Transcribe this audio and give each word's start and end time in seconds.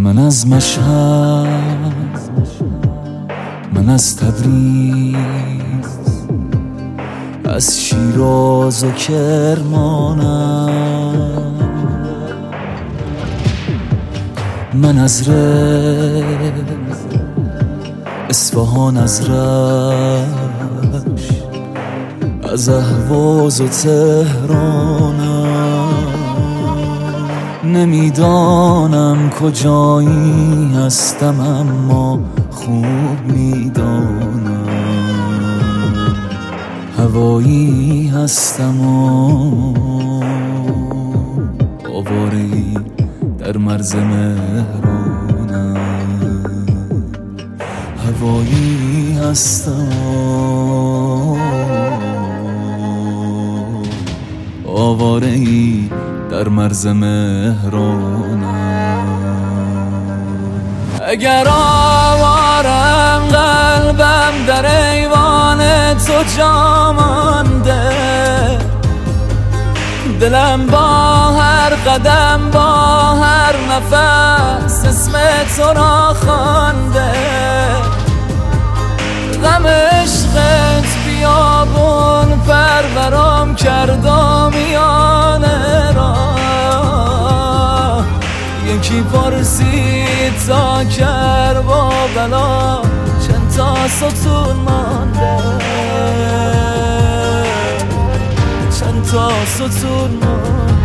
من 0.00 0.18
از 0.18 0.46
مشهد 0.46 1.90
من 3.74 3.88
از 3.88 4.16
تبریز 4.16 5.16
از 7.44 7.80
شیراز 7.80 8.84
و 8.84 8.90
کرمانم. 8.90 10.70
من 14.74 14.98
از 14.98 15.28
رز 15.28 16.22
اصفهان 18.28 18.96
از 18.96 19.30
رش 19.30 19.30
از 22.52 22.68
اهواز 22.68 23.60
و 23.60 23.68
تهرانم 23.68 25.19
نمی‌دانم 27.76 29.30
کجایی 29.30 30.72
هستم 30.76 31.40
اما 31.40 32.20
خوب 32.50 33.36
می‌دانم. 33.36 34.66
هوایی 36.98 38.08
هستم 38.08 38.80
و 38.80 39.74
آواره 41.94 42.48
در 43.38 43.56
مرز 43.56 43.94
مهرانم 43.94 45.76
هوایی 48.06 49.18
هستم 49.22 49.88
آواره 54.66 55.26
ای 55.26 55.88
در 56.30 56.48
مرز 56.48 56.86
مهرانم 56.86 58.44
اگر 61.06 61.48
آوارم 61.48 63.22
قلبم 63.32 64.32
در 64.46 64.90
ایوان 64.90 65.58
تو 65.94 66.12
جامانده 66.38 67.90
دلم 70.20 70.66
با 70.66 70.78
هر 71.32 71.70
قدم 71.70 72.50
با 72.52 72.70
هر 73.14 73.54
نفس 73.70 74.84
اسم 74.84 75.12
تو 75.56 75.72
را 75.80 76.14
خوانده. 76.14 77.12
غم 79.44 79.66
عشقت 79.66 81.04
بیابون 81.06 82.40
پرورم 82.46 83.54
کرد 83.54 84.06
یکی 88.90 89.02
پرسید 89.02 90.48
کر 90.98 91.60
با 91.60 91.92
بلا؟ 92.16 92.82
چند 93.26 93.54
تا 93.56 93.88
ستون 93.88 94.56
مانده. 94.56 95.36
چند 98.80 99.04
تا 99.04 99.30
ستون 99.46 100.10
مانده. 100.10 100.79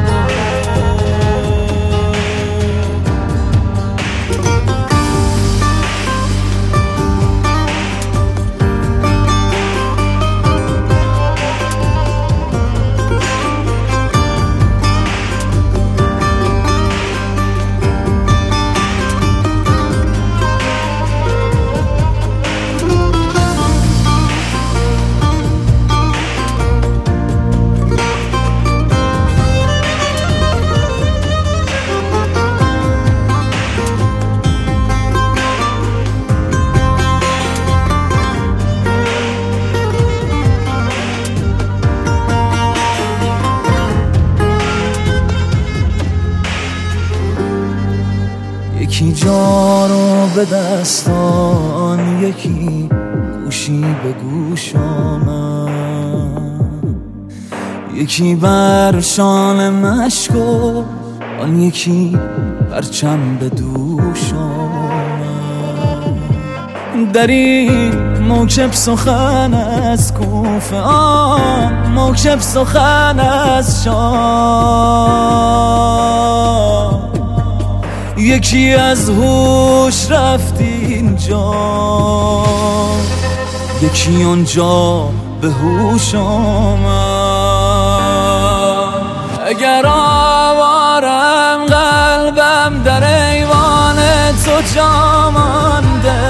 یکی 48.95 49.13
جا 49.13 49.88
رو 49.88 50.28
به 50.35 50.45
دستان 50.45 52.23
یکی 52.23 52.89
گوشی 53.44 53.81
به 53.81 54.11
گوش 54.11 54.73
یکی 57.95 58.35
بر 58.35 59.00
شان 59.00 59.69
مشک 59.69 60.35
و 60.35 60.84
آن 61.41 61.59
یکی 61.59 62.17
پرچم 62.72 63.38
به 63.39 63.50
دوش 63.50 64.34
در 67.13 67.28
این 67.28 67.95
موکب 68.19 68.72
سخن 68.72 69.53
از 69.53 70.13
کوفه 70.13 70.78
آن 70.78 71.91
موکب 71.95 72.39
سخن 72.39 73.19
از 73.19 73.84
شام 73.84 75.45
یکی 78.18 78.74
از 78.74 79.09
هوش 79.09 80.12
رفت 80.12 80.59
اینجا. 80.59 81.56
یکی 83.81 84.24
آنجا 84.24 85.09
به 85.42 85.52
هوش 85.52 86.16
آمد. 86.16 86.86
اگر 89.46 89.86
آوارم 89.86 91.66
قلبم 91.66 92.84
در 92.84 93.30
ایوان 93.30 93.96
تو 94.46 94.62
جا 94.76 95.32
مانده. 95.32 96.30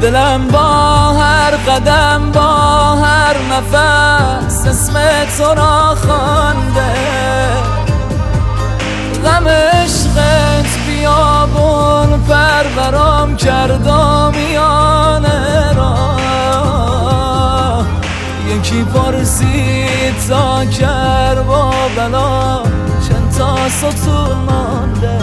دلم 0.00 0.48
با 0.48 1.12
هر 1.12 1.50
قدم 1.50 2.32
با 2.32 2.94
هر 2.94 3.36
نفس 3.50 4.66
اسم 4.66 4.94
تو 5.38 5.54
را 5.54 5.94
خوانده. 5.94 7.28
غم 7.62 7.77
عشقت 9.48 10.78
بیابون 10.86 12.20
پرورم 12.28 13.36
کرد 13.36 13.86
و 13.86 14.30
میانه 14.30 15.72
را. 15.72 16.08
یکی 18.56 18.84
پرسید 18.84 20.14
تا 20.28 20.64
کر 20.64 21.42
با 21.42 21.72
بلا 21.96 22.62
چند 23.08 23.34
تا 23.38 23.68
ستون 23.68 24.36
مانده. 24.48 25.18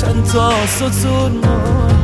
چند 0.00 0.24
تا 0.32 0.52
ستون 0.66 1.32
مانده. 1.32 1.97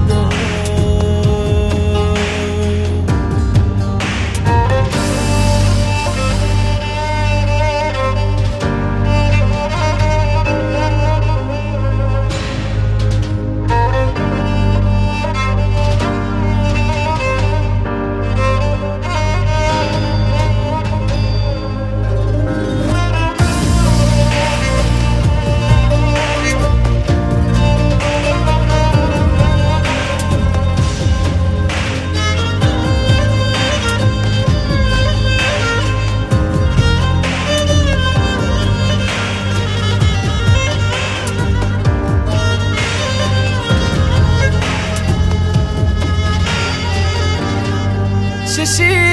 existe 48.81 49.04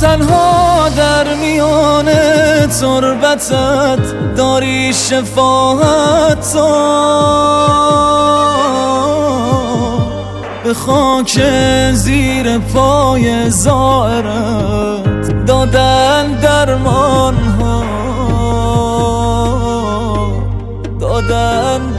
تنها 0.00 0.88
در 0.88 1.34
میان 1.34 2.04
تربتت 2.80 4.34
داری 4.36 4.92
شفاعت 4.92 6.54
به 10.64 10.74
خاک 10.74 11.40
زیر 11.92 12.58
پای 12.58 13.50
زائرت 13.50 15.44
دادن 15.46 16.32
درمان 16.42 17.34
ها 17.34 17.84
دادن 21.00 21.93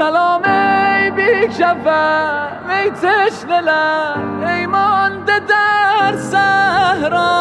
سلام 0.00 0.42
ای 0.44 1.10
بی 1.10 1.48
کفن 1.48 2.70
ای 2.70 2.90
تشنه 2.90 3.60
لب 3.60 4.42
ای 4.46 4.66
مانده 4.66 5.32
در 5.48 6.16
صحرا. 6.30 7.40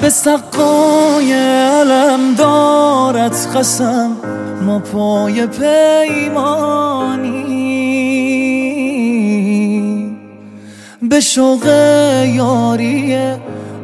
به 0.00 0.08
سقای 0.08 1.32
علم 1.32 2.34
دارت 2.38 3.48
قسم 3.56 4.10
ما 4.62 4.78
پای 4.78 5.46
پیمانی. 5.46 6.36
به 11.02 11.20
شوق 11.20 11.66
یاری 12.26 13.16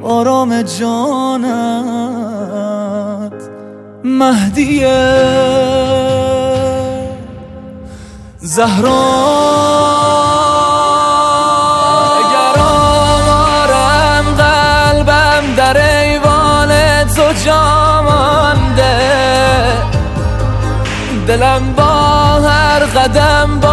آرام 0.02 0.62
جانت 0.62 1.52
مهدیه. 4.04 5.22
زهرا 8.38 9.02
اگر 12.18 12.60
آمارم 12.60 14.24
قلبم 14.38 15.54
در 15.56 15.76
ایوان 16.04 16.68
تو 17.04 17.32
جامانده 17.44 18.96
دلم 21.26 21.72
با 21.76 21.82
هر 22.48 22.84
قدم 22.84 23.60
با 23.60 23.68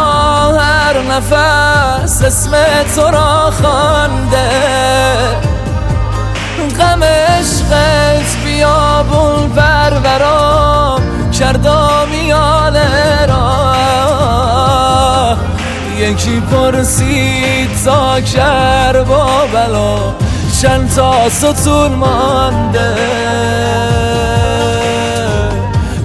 هر 0.60 1.02
نفس 1.02 2.24
اسم 2.24 2.52
تو 2.96 3.02
را 3.02 3.52
خوانده. 3.52 4.50
یکی 16.20 16.40
پرسید 16.40 17.70
تا 17.86 18.22
کر 18.22 19.04
با 19.04 19.48
بلا؟ 19.54 20.16
چند 20.62 20.94
تا 20.96 21.30
ستون 21.30 21.92
مانده. 21.92 22.96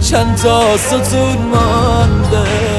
چند 0.00 0.36
تا 0.36 0.76
ستون 0.76 1.36
مانده. 1.36 2.73